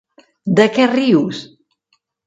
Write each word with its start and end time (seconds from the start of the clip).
De 0.61 0.65
què 0.79 0.89
rius? 0.95 1.47